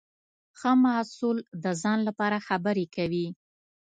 [0.59, 3.27] ښه محصول د ځان لپاره خبرې کوي.